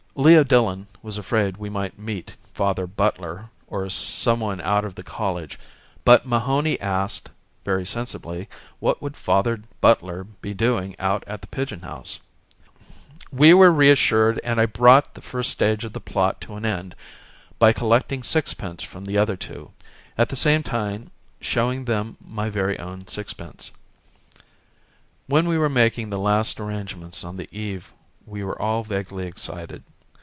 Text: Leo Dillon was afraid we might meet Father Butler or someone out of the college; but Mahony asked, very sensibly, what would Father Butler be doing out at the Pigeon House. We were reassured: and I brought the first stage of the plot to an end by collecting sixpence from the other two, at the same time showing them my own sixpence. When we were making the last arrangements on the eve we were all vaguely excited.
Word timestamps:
Leo 0.13 0.43
Dillon 0.43 0.87
was 1.01 1.17
afraid 1.17 1.55
we 1.55 1.69
might 1.69 1.97
meet 1.97 2.35
Father 2.53 2.85
Butler 2.85 3.49
or 3.67 3.89
someone 3.89 4.59
out 4.59 4.83
of 4.83 4.95
the 4.95 5.03
college; 5.03 5.57
but 6.03 6.27
Mahony 6.27 6.77
asked, 6.81 7.31
very 7.63 7.85
sensibly, 7.85 8.49
what 8.79 9.01
would 9.01 9.15
Father 9.15 9.61
Butler 9.79 10.25
be 10.25 10.53
doing 10.53 10.97
out 10.99 11.23
at 11.27 11.39
the 11.39 11.47
Pigeon 11.47 11.79
House. 11.79 12.19
We 13.31 13.53
were 13.53 13.71
reassured: 13.71 14.39
and 14.43 14.59
I 14.59 14.65
brought 14.65 15.13
the 15.13 15.21
first 15.21 15.49
stage 15.49 15.85
of 15.85 15.93
the 15.93 16.01
plot 16.01 16.41
to 16.41 16.55
an 16.55 16.65
end 16.65 16.93
by 17.57 17.71
collecting 17.71 18.21
sixpence 18.21 18.83
from 18.83 19.05
the 19.05 19.17
other 19.17 19.37
two, 19.37 19.71
at 20.17 20.27
the 20.27 20.35
same 20.35 20.61
time 20.61 21.09
showing 21.39 21.85
them 21.85 22.17
my 22.19 22.49
own 22.51 23.07
sixpence. 23.07 23.71
When 25.27 25.47
we 25.47 25.57
were 25.57 25.69
making 25.69 26.09
the 26.09 26.19
last 26.19 26.59
arrangements 26.59 27.23
on 27.23 27.37
the 27.37 27.47
eve 27.57 27.93
we 28.25 28.43
were 28.43 28.61
all 28.61 28.83
vaguely 28.83 29.25
excited. 29.25 29.83